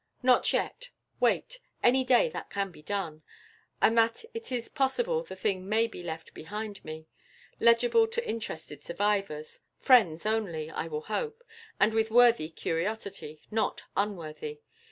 [0.23, 3.21] 'Not yet; wait, any day that can be done!'
[3.83, 7.05] and that it is possible the thing may be left behind me,
[7.59, 11.43] legible to interested survivors friends only, I will hope,
[11.79, 14.61] and with worthy curiosity, not _un_worthy!